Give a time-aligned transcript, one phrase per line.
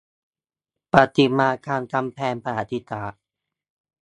[0.91, 3.21] ประติมากรรมกำแพงประวัติศาสตร์